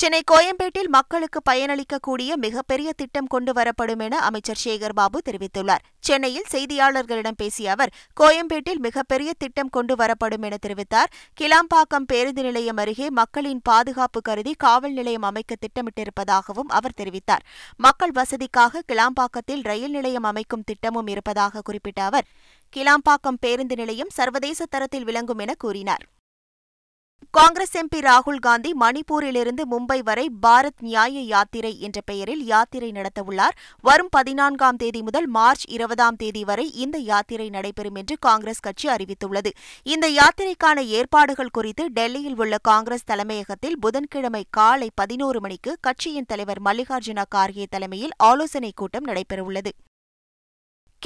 சென்னை 0.00 0.18
கோயம்பேட்டில் 0.26 0.88
மக்களுக்கு 0.88 1.38
பயனளிக்கக்கூடிய 1.50 2.30
மிகப்பெரிய 2.36 2.88
திட்டம் 2.92 3.28
கொண்டு 3.28 3.52
வரப்படும் 3.52 4.00
என 4.00 4.18
அமைச்சர் 4.20 4.60
சேகர்பாபு 4.64 5.18
தெரிவித்துள்ளார் 5.26 5.84
சென்னையில் 5.98 6.50
செய்தியாளர்களிடம் 6.50 7.38
பேசிய 7.38 7.70
அவர் 7.70 7.92
கோயம்பேட்டில் 8.16 8.80
மிகப்பெரிய 8.80 9.30
திட்டம் 9.38 9.70
கொண்டு 9.70 9.94
வரப்படும் 9.96 10.42
என 10.42 10.56
தெரிவித்தார் 10.62 11.12
கிளாம்பாக்கம் 11.38 12.06
பேருந்து 12.06 12.42
நிலையம் 12.42 12.76
அருகே 12.76 13.06
மக்களின் 13.10 13.62
பாதுகாப்பு 13.62 14.20
கருதி 14.22 14.52
காவல் 14.56 14.92
நிலையம் 14.92 15.22
அமைக்க 15.22 15.56
திட்டமிட்டிருப்பதாகவும் 15.60 16.72
அவர் 16.72 16.96
தெரிவித்தார் 16.96 17.46
மக்கள் 17.78 18.14
வசதிக்காக 18.14 18.82
கிளாம்பாக்கத்தில் 18.92 19.64
ரயில் 19.64 19.90
நிலையம் 19.90 20.24
அமைக்கும் 20.24 20.64
திட்டமும் 20.64 21.06
இருப்பதாக 21.06 21.62
குறிப்பிட்ட 21.62 22.02
அவர் 22.02 22.28
கிளாம்பாக்கம் 22.72 23.40
பேருந்து 23.40 23.76
நிலையம் 23.76 24.14
சர்வதேச 24.14 24.62
தரத்தில் 24.66 25.04
விளங்கும் 25.04 25.38
என 25.38 25.54
கூறினார் 25.58 26.04
காங்கிரஸ் 27.34 27.74
எம்பி 27.76 27.98
ராகுல் 28.00 28.38
காந்தி 28.38 28.70
மணிப்பூரிலிருந்து 28.74 29.62
மும்பை 29.70 29.96
வரை 30.02 30.24
பாரத் 30.42 30.80
நியாய 30.80 31.22
யாத்திரை 31.24 31.72
என்ற 31.78 31.98
பெயரில் 32.00 32.42
யாத்திரை 32.44 32.88
நடத்தவுள்ளார் 32.92 33.56
வரும் 33.84 34.10
பதினான்காம் 34.12 34.76
தேதி 34.76 35.00
முதல் 35.02 35.28
மார்ச் 35.28 35.64
இருபதாம் 35.68 36.16
தேதி 36.16 36.42
வரை 36.44 36.66
இந்த 36.76 36.98
யாத்திரை 37.04 37.48
நடைபெறும் 37.50 37.96
என்று 37.96 38.16
காங்கிரஸ் 38.18 38.60
கட்சி 38.60 38.88
அறிவித்துள்ளது 38.88 39.52
இந்த 39.86 40.08
யாத்திரைக்கான 40.10 40.84
ஏற்பாடுகள் 40.92 41.54
குறித்து 41.54 41.86
டெல்லியில் 41.90 42.38
உள்ள 42.38 42.58
காங்கிரஸ் 42.62 43.04
தலைமையகத்தில் 43.04 43.80
புதன்கிழமை 43.80 44.44
காலை 44.50 44.90
பதினோரு 44.94 45.40
மணிக்கு 45.40 45.74
கட்சியின் 45.80 46.26
தலைவர் 46.26 46.62
மல்லிகார்ஜுன 46.62 47.26
கார்கே 47.34 47.66
தலைமையில் 47.70 48.16
ஆலோசனைக் 48.24 48.76
கூட்டம் 48.76 49.08
நடைபெறவுள்ளது 49.08 49.72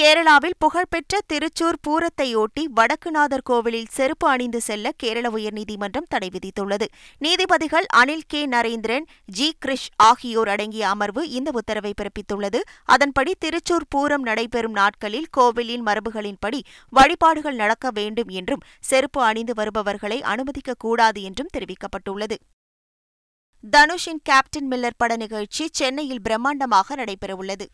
கேரளாவில் 0.01 0.55
புகழ்பெற்ற 0.59 1.15
திருச்சூர் 1.27 1.79
பூரத்தையொட்டி 1.87 2.63
வடக்குநாதர் 2.75 3.45
கோவிலில் 3.45 3.91
செருப்பு 3.91 4.27
அணிந்து 4.29 4.61
செல்ல 4.61 4.93
கேரள 4.97 5.27
உயர்நீதிமன்றம் 5.31 6.07
தடை 6.09 6.29
விதித்துள்ளது 6.29 6.87
நீதிபதிகள் 7.21 7.87
அனில் 7.93 8.25
கே 8.27 8.41
நரேந்திரன் 8.47 9.07
ஜி 9.29 9.49
கிரிஷ் 9.59 9.87
ஆகியோர் 10.03 10.51
அடங்கிய 10.51 10.87
அமர்வு 10.89 11.25
இந்த 11.31 11.53
உத்தரவை 11.55 11.93
பிறப்பித்துள்ளது 11.93 12.63
அதன்படி 12.89 13.35
திருச்சூர் 13.39 13.87
பூரம் 13.95 14.25
நடைபெறும் 14.25 14.79
நாட்களில் 14.79 15.29
கோவிலின் 15.31 15.85
மரபுகளின்படி 15.87 16.63
வழிபாடுகள் 16.93 17.55
நடக்க 17.55 17.91
வேண்டும் 17.91 18.33
என்றும் 18.35 18.65
செருப்பு 18.85 19.23
அணிந்து 19.23 19.57
வருபவர்களை 19.57 20.21
அனுமதிக்கக்கூடாது 20.29 21.21
என்றும் 21.23 21.53
தெரிவிக்கப்பட்டுள்ளது 21.53 22.39
தனுஷின் 23.65 24.21
கேப்டன் 24.23 24.69
மில்லர் 24.69 24.97
பட 24.97 25.15
நிகழ்ச்சி 25.17 25.65
சென்னையில் 25.73 26.23
பிரம்மாண்டமாக 26.23 26.95
நடைபெறவுள்ளது 26.97 27.67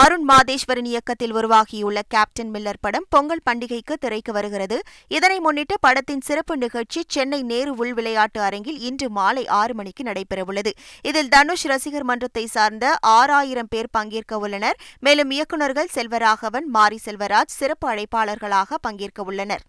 அருண் 0.00 0.24
மாதேஸ்வரன் 0.24 0.88
இயக்கத்தில் 0.90 1.32
உருவாகியுள்ள 1.32 1.98
கேப்டன் 2.08 2.50
மில்லர் 2.50 2.80
படம் 2.80 3.06
பொங்கல் 3.08 3.42
பண்டிகைக்கு 3.46 3.94
திரைக்கு 3.98 4.32
வருகிறது 4.32 4.76
இதனை 5.08 5.38
முன்னிட்டு 5.40 5.76
படத்தின் 5.80 6.20
சிறப்பு 6.20 6.54
நிகழ்ச்சி 6.56 7.00
சென்னை 7.06 7.40
நேரு 7.42 7.72
உள் 7.76 7.94
விளையாட்டு 7.94 8.40
அரங்கில் 8.40 8.78
இன்று 8.80 9.08
மாலை 9.10 9.44
ஆறு 9.52 9.74
மணிக்கு 9.74 10.04
நடைபெறவுள்ளது 10.04 10.72
இதில் 11.04 11.28
தனுஷ் 11.28 11.66
ரசிகர் 11.66 12.04
மன்றத்தை 12.04 12.44
சார்ந்த 12.48 12.94
ஆறாயிரம் 13.14 13.70
பேர் 13.70 13.92
பங்கேற்க 13.92 14.38
உள்ளனர் 14.38 14.80
மேலும் 15.00 15.30
இயக்குநர்கள் 15.30 15.92
செல்வராகவன் 15.94 16.68
மாரி 16.68 17.00
செல்வராஜ் 17.04 17.58
சிறப்பு 17.58 17.88
அழைப்பாளர்களாக 17.90 18.80
பங்கேற்க 18.82 19.22
உள்ளனர் 19.24 19.64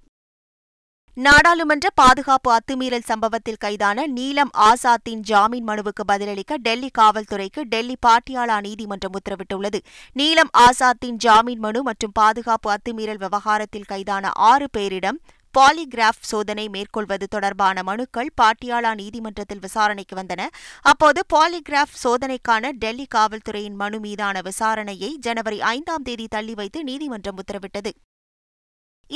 நாடாளுமன்ற 1.17 1.87
பாதுகாப்பு 1.93 2.49
அத்துமீறல் 2.51 3.07
சம்பவத்தில் 3.07 3.59
கைதான 3.59 4.05
நீலம் 4.09 4.51
ஆசாத்தின் 4.65 5.21
ஜாமீன் 5.21 5.65
மனுவுக்கு 5.67 6.03
பதிலளிக்க 6.07 6.57
டெல்லி 6.57 6.89
காவல்துறைக்கு 6.99 7.61
டெல்லி 7.63 7.95
பாட்டியாலா 8.05 8.57
நீதிமன்றம் 8.59 9.15
உத்தரவிட்டுள்ளது 9.15 9.79
நீலம் 10.15 10.51
ஆசாத்தின் 10.59 11.17
ஜாமீன் 11.17 11.59
மனு 11.59 11.79
மற்றும் 11.83 12.13
பாதுகாப்பு 12.13 12.69
அத்துமீறல் 12.71 13.19
விவகாரத்தில் 13.19 13.89
கைதான 13.89 14.31
ஆறு 14.43 14.67
பேரிடம் 14.77 15.19
பாலிகிராப் 15.55 16.21
சோதனை 16.21 16.65
மேற்கொள்வது 16.69 17.25
தொடர்பான 17.27 17.83
மனுக்கள் 17.83 18.29
பாட்டியாலா 18.41 18.93
நீதிமன்றத்தில் 18.93 19.63
விசாரணைக்கு 19.63 20.15
வந்தன 20.15 20.41
அப்போது 20.85 21.21
பாலிகிராஃப் 21.33 21.97
சோதனைக்கான 22.03 22.71
டெல்லி 22.77 23.07
காவல்துறையின் 23.15 23.75
மனு 23.75 23.99
மீதான 23.99 24.43
விசாரணையை 24.43 25.11
ஜனவரி 25.19 25.59
ஐந்தாம் 25.71 26.03
தேதி 26.03 26.27
தள்ளி 26.27 26.55
வைத்து 26.55 26.81
நீதிமன்றம் 26.83 27.41
உத்தரவிட்டது 27.41 27.93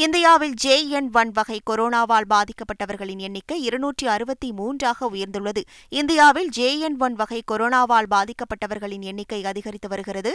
இந்தியாவில் 0.00 0.56
ஜே 0.56 0.74
என் 0.90 1.08
ஒன் 1.14 1.30
வகை 1.32 1.58
கொரோனாவால் 1.70 2.25
பாதிக்கப்பட்டவர்களின் 2.32 3.20
எண்ணிக்கை 3.20 3.58
இருநூற்றி 3.60 4.06
அறுபத்தி 4.08 4.50
மூன்றாக 4.52 5.08
உயர்ந்துள்ளது 5.10 5.62
இந்தியாவில் 5.92 6.50
ஜே 6.50 6.68
என் 6.80 6.98
ஒன் 7.00 7.16
வகை 7.16 7.40
கொரோனாவால் 7.52 8.10
பாதிக்கப்பட்டவர்களின் 8.10 9.04
எண்ணிக்கை 9.04 9.40
அதிகரித்து 9.46 9.90
வருகிறது 9.90 10.32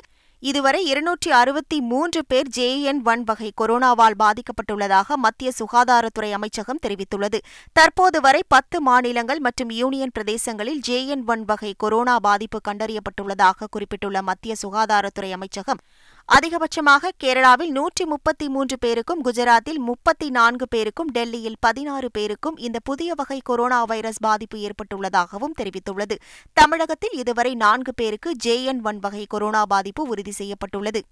இதுவரை 0.43 0.81
இருநூற்றி 0.85 1.31
அறுபத்தி 1.33 1.79
மூன்று 1.89 2.21
பேர் 2.27 2.49
ஜே 2.49 2.69
என் 2.85 3.03
ஒன் 3.07 3.25
வகை 3.25 3.51
கொரோனாவால் 3.57 4.17
பாதிக்கப்பட்டுள்ளதாக 4.17 5.19
மத்திய 5.19 5.51
சுகாதாரத்துறை 5.59 6.31
அமைச்சகம் 6.33 6.81
தெரிவித்துள்ளது 6.83 7.41
தற்போது 7.77 8.21
வரை 8.21 8.41
பத்து 8.49 8.81
மாநிலங்கள் 8.81 9.41
மற்றும் 9.41 9.75
யூனியன் 9.75 10.15
பிரதேசங்களில் 10.15 10.81
ஜே 10.81 11.01
என் 11.09 11.27
ஒன் 11.27 11.45
வகை 11.45 11.73
கொரோனா 11.77 12.17
பாதிப்பு 12.21 12.61
கண்டறியப்பட்டுள்ளதாக 12.69 13.69
குறிப்பிட்டுள்ள 13.71 14.23
மத்திய 14.23 14.55
சுகாதாரத்துறை 14.63 15.33
அமைச்சகம் 15.33 15.83
அதிகபட்சமாக 16.31 17.11
கேரளாவில் 17.25 17.71
நூற்றி 17.71 18.05
முப்பத்தி 18.05 18.47
மூன்று 18.49 18.77
பேருக்கும் 18.79 19.23
குஜராத்தில் 19.25 19.81
முப்பத்தி 19.81 20.27
நான்கு 20.31 20.67
பேருக்கும் 20.69 21.11
டெல்லியில் 21.11 21.57
பதினாறு 21.61 22.09
பேருக்கும் 22.11 22.59
இந்த 22.59 22.79
புதிய 22.81 23.15
வகை 23.15 23.39
கொரோனா 23.43 23.81
வைரஸ் 23.85 24.21
பாதிப்பு 24.21 24.59
ஏற்பட்டுள்ளதாகவும் 24.61 25.57
தெரிவித்துள்ளது 25.61 26.19
தமிழகத்தில் 26.57 27.17
இதுவரை 27.17 27.55
நான்கு 27.57 27.95
பேருக்கு 27.95 28.33
ஜே 28.37 28.55
என் 28.65 28.83
ஒன் 28.83 29.01
வகை 29.01 29.25
கொரோனா 29.27 29.63
பாதிப்பு 29.67 30.05
உறுதி 30.07 30.35
செய்யப்பட்டுள்ளது 30.39 31.03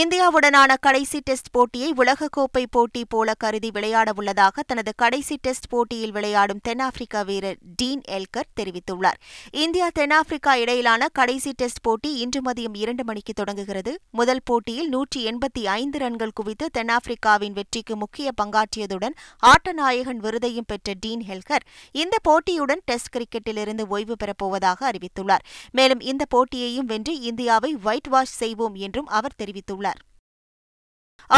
இந்தியாவுடனான 0.00 0.72
கடைசி 0.80 1.18
டெஸ்ட் 1.20 1.50
போட்டியை 1.50 1.88
உலகக்கோப்பை 1.96 2.62
போட்டி 2.66 3.00
போல 3.04 3.32
கருதி 3.34 3.70
விளையாட 3.70 4.12
உள்ளதாக 4.16 4.62
தனது 4.62 4.92
கடைசி 4.96 5.34
டெஸ்ட் 5.42 5.68
போட்டியில் 5.68 6.12
விளையாடும் 6.12 6.62
தென்னாப்பிரிக்க 6.62 7.24
வீரர் 7.24 7.58
டீன் 7.76 8.00
எல்கர் 8.08 8.48
தெரிவித்துள்ளார் 8.60 9.18
இந்தியா 9.56 9.86
தென்னாப்பிரிக்கா 9.90 10.52
இடையிலான 10.54 11.08
கடைசி 11.12 11.50
டெஸ்ட் 11.54 11.82
போட்டி 11.82 12.12
இன்று 12.18 12.40
மதியம் 12.42 12.78
இரண்டு 12.78 13.04
மணிக்கு 13.04 13.34
தொடங்குகிறது 13.34 13.94
முதல் 14.12 14.42
போட்டியில் 14.44 14.88
நூற்றி 14.88 15.20
எண்பத்தி 15.26 15.64
ஐந்து 15.74 15.98
ரன்கள் 15.98 16.32
குவித்து 16.32 16.68
தென்னாப்பிரிக்காவின் 16.72 17.54
வெற்றிக்கு 17.54 17.96
முக்கிய 17.96 18.32
பங்காற்றியதுடன் 18.40 19.18
ஆட்டநாயகன் 19.46 20.22
விருதையும் 20.24 20.68
பெற்ற 20.68 20.96
டீன் 21.00 21.26
ஹெல்கர் 21.28 21.66
இந்த 21.96 22.14
போட்டியுடன் 22.22 22.84
டெஸ்ட் 22.84 23.12
கிரிக்கெட்டிலிருந்து 23.12 23.86
ஓய்வு 23.88 24.16
பெறப்போவதாக 24.16 24.88
அறிவித்துள்ளார் 24.90 25.46
மேலும் 25.72 26.02
இந்த 26.06 26.22
போட்டியையும் 26.34 26.90
வென்று 26.90 27.16
இந்தியாவை 27.26 27.72
ஒயிட் 27.84 28.10
வாஷ் 28.10 28.36
செய்வோம் 28.38 28.78
என்றும் 28.82 29.12
அவர் 29.12 29.38
தெரிவித்துள்ளார் 29.38 29.80
தெரிவித்துள்ளார் 29.82 30.00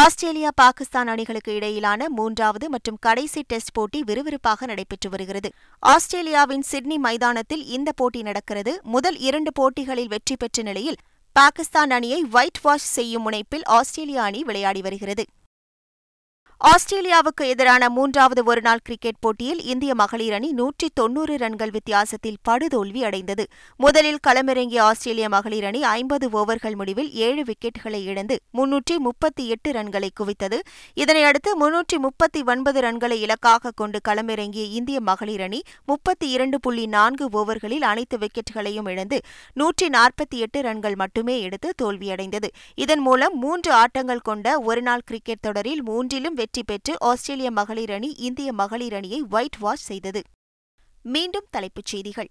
ஆஸ்திரேலியா 0.00 0.49
பாகிஸ்தான் 0.57 1.07
அணிகளுக்கு 1.07 1.51
இடையிலான 1.55 2.07
மூன்றாவது 2.09 2.69
மற்றும் 2.69 2.97
கடைசி 2.97 3.41
டெஸ்ட் 3.47 3.71
போட்டி 3.71 4.03
விறுவிறுப்பாக 4.03 4.65
நடைபெற்று 4.65 5.09
வருகிறது 5.09 5.49
ஆஸ்திரேலியாவின் 5.83 6.61
சிட்னி 6.61 6.97
மைதானத்தில் 6.97 7.63
இந்த 7.67 7.91
போட்டி 7.91 8.21
நடக்கிறது 8.23 8.81
முதல் 8.85 9.17
இரண்டு 9.19 9.51
போட்டிகளில் 9.51 10.07
வெற்றி 10.07 10.35
பெற்ற 10.35 10.63
நிலையில் 10.63 10.97
பாகிஸ்தான் 11.35 11.89
அணியை 11.89 12.19
ஒயிட் 12.33 12.61
வாஷ் 12.61 12.89
செய்யும் 12.91 13.25
முனைப்பில் 13.27 13.65
ஆஸ்திரேலியா 13.69 14.23
அணி 14.23 14.43
விளையாடி 14.43 14.81
வருகிறது 14.81 15.25
ஆஸ்திரேலியாவுக்கு 16.65 17.43
எதிரான 17.47 17.87
மூன்றாவது 17.89 18.41
ஒருநாள் 18.43 18.81
கிரிக்கெட் 18.81 19.19
போட்டியில் 19.19 19.59
இந்திய 19.65 19.91
மகளிர் 19.95 20.33
அணி 20.33 20.47
நூற்றி 20.51 20.87
தொன்னூறு 20.93 21.33
ரன்கள் 21.37 21.73
வித்தியாசத்தில் 21.73 22.39
படுதோல்வி 22.47 23.01
அடைந்தது 23.03 23.43
முதலில் 23.79 24.17
களமிறங்கிய 24.19 24.79
ஆஸ்திரேலிய 24.81 25.27
மகளிர் 25.29 25.65
அணி 25.65 25.81
ஐம்பது 25.89 26.27
ஓவர்கள் 26.33 26.75
முடிவில் 26.75 27.09
ஏழு 27.25 27.41
விக்கெட்டுகளை 27.49 27.99
இழந்து 28.05 28.37
முன்னூற்றி 28.53 28.95
முப்பத்தி 28.99 29.43
எட்டு 29.47 29.71
ரன்களை 29.71 30.09
குவித்தது 30.15 30.59
இதனையடுத்து 30.97 31.53
முன்னூற்றி 31.61 31.99
முப்பத்தி 31.99 32.41
ஒன்பது 32.47 32.81
ரன்களை 32.81 33.17
இலக்காக 33.19 33.73
கொண்டு 33.73 34.01
களமிறங்கிய 34.03 34.65
இந்திய 34.75 34.99
மகளிர் 35.01 35.43
அணி 35.43 35.59
முப்பத்தி 35.87 36.29
இரண்டு 36.29 36.59
புள்ளி 36.59 36.87
நான்கு 36.87 37.27
ஓவர்களில் 37.35 37.85
அனைத்து 37.85 38.17
விக்கெட்டுகளையும் 38.17 38.89
இழந்து 38.89 39.19
நூற்றி 39.57 39.89
நாற்பத்தி 39.89 40.39
எட்டு 40.39 40.61
ரன்கள் 40.61 40.97
மட்டுமே 40.97 41.37
எடுத்து 41.41 41.71
தோல்வியடைந்தது 41.81 42.51
இதன் 42.79 43.05
மூலம் 43.05 43.37
மூன்று 43.39 43.73
ஆட்டங்கள் 43.75 44.25
கொண்ட 44.25 44.57
ஒருநாள் 44.65 45.07
கிரிக்கெட் 45.07 45.45
தொடரில் 45.45 45.85
மூன்றிலும் 45.85 46.37
வெற்றி 46.37 46.51
வெற்றி 46.55 46.69
பெற்று 46.69 46.93
ஆஸ்திரேலிய 47.01 47.49
மகளிர் 47.51 47.91
அணி 47.91 48.09
இந்திய 48.27 48.49
மகளிர் 48.53 48.93
அணியை 48.93 49.17
ஒயிட் 49.31 49.57
வாஷ் 49.57 49.83
செய்தது 49.83 50.21
மீண்டும் 51.05 51.47
தலைப்புச் 51.51 51.91
செய்திகள் 51.93 52.29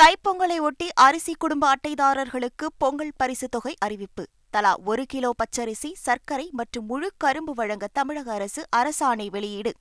தைப்பொங்கலை 0.00 0.58
ஒட்டி 0.60 0.88
அரிசி 0.98 1.34
குடும்ப 1.38 1.64
அட்டைதாரர்களுக்கு 1.70 2.66
பொங்கல் 2.78 3.12
பரிசு 3.16 3.48
தொகை 3.48 3.74
அறிவிப்பு 3.80 4.24
தலா 4.50 4.72
ஒரு 4.84 5.06
கிலோ 5.06 5.32
பச்சரிசி 5.38 5.90
சர்க்கரை 6.04 6.46
மற்றும் 6.52 6.86
முழு 6.86 7.10
கரும்பு 7.18 7.54
வழங்க 7.54 7.88
தமிழக 7.92 8.30
அரசு 8.32 8.64
அரசாணை 8.76 9.28
வெளியீடு 9.30 9.72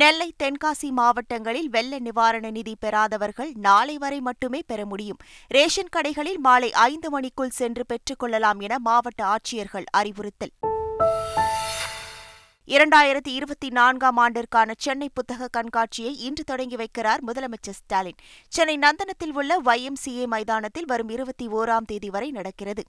நெல்லை 0.00 0.34
தென்காசி 0.42 0.90
மாவட்டங்களில் 0.90 1.68
வெள்ள 1.68 1.98
நிவாரண 1.98 2.50
நிதி 2.50 2.76
பெறாதவர்கள் 2.80 3.52
நாளை 3.56 3.98
வரை 3.98 4.20
மட்டுமே 4.20 4.62
பெற 4.66 4.86
முடியும் 4.86 5.18
ரேஷன் 5.48 5.92
கடைகளில் 5.96 6.38
மாலை 6.38 6.72
ஐந்து 6.72 7.10
மணிக்குள் 7.10 7.48
சென்று 7.48 7.86
பெற்றுக் 7.86 8.18
கொள்ளலாம் 8.18 8.60
என 8.60 8.78
மாவட்ட 8.78 9.26
ஆட்சியர்கள் 9.26 9.84
அறிவுறுத்தல் 9.96 10.52
இரண்டாயிரத்தி 12.68 13.30
இருபத்தி 13.32 13.68
நான்காம் 13.68 14.16
ஆண்டிற்கான 14.16 14.70
சென்னை 14.78 15.08
புத்தக 15.14 15.48
கண்காட்சியை 15.48 16.16
இன்று 16.18 16.44
தொடங்கி 16.44 16.76
வைக்கிறார் 16.76 17.22
முதலமைச்சர் 17.26 17.74
ஸ்டாலின் 17.74 18.18
சென்னை 18.48 18.76
நந்தனத்தில் 18.76 19.32
உள்ள 19.32 19.60
ஒய் 19.60 19.90
மைதானத்தில் 20.26 20.84
வரும் 20.84 21.08
இருபத்தி 21.08 21.48
ஓராம் 21.48 21.84
தேதி 21.84 22.10
வரை 22.10 22.30
நடக்கிறது 22.30 22.84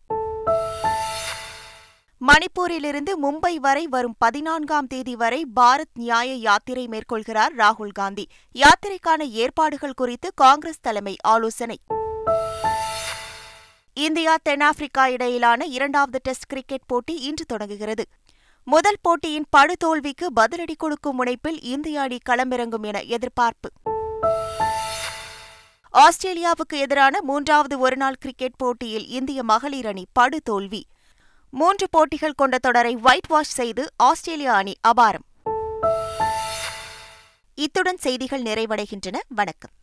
மணிப்பூரிலிருந்து 2.21 3.11
மும்பை 3.23 3.55
வரை 3.55 3.88
வரும் 3.88 4.15
பதினான்காம் 4.17 4.88
தேதி 4.88 5.15
வரை 5.15 5.45
பாரத் 5.55 5.93
நியாய 5.93 6.33
யாத்திரை 6.38 6.83
மேற்கொள்கிறார் 6.88 7.53
ராகுல் 7.57 7.91
காந்தி 7.91 8.25
யாத்திரைக்கான 8.55 9.27
ஏற்பாடுகள் 9.35 9.93
குறித்து 9.93 10.29
காங்கிரஸ் 10.35 10.81
தலைமை 10.81 11.15
ஆலோசனை 11.27 11.77
இந்தியா 13.97 14.33
தென்னாப்பிரிக்கா 14.43 15.05
இடையிலான 15.07 15.65
இரண்டாவது 15.67 16.19
டெஸ்ட் 16.23 16.49
கிரிக்கெட் 16.49 16.85
போட்டி 16.88 17.15
இன்று 17.21 17.45
தொடங்குகிறது 17.45 18.03
முதல் 18.67 19.01
போட்டியின் 19.01 19.47
படுதோல்விக்கு 19.57 20.25
பதிலடி 20.35 20.75
கொடுக்கும் 20.77 21.17
முனைப்பில் 21.19 21.59
இந்திய 21.67 22.01
அணி 22.01 22.19
களமிறங்கும் 22.29 22.85
என 22.85 23.01
எதிர்பார்ப்பு 23.09 23.69
ஆஸ்திரேலியாவுக்கு 25.93 26.75
எதிரான 26.79 27.21
மூன்றாவது 27.21 27.75
ஒருநாள் 27.79 28.19
கிரிக்கெட் 28.19 28.57
போட்டியில் 28.57 29.07
இந்திய 29.09 29.43
மகளிர் 29.43 29.85
அணி 29.85 30.03
படுதோல்வி 30.19 30.81
மூன்று 31.53 31.85
போட்டிகள் 31.89 32.35
கொண்ட 32.35 32.57
தொடரை 32.57 32.93
ஒயிட் 33.03 33.27
வாஷ் 33.27 33.53
செய்து 33.53 33.83
ஆஸ்திரேலிய 34.03 34.51
அணி 34.53 34.73
அபாரம் 34.88 35.25
இத்துடன் 37.57 37.97
செய்திகள் 37.97 38.41
நிறைவடைகின்றன 38.41 39.17
வணக்கம் 39.35 39.73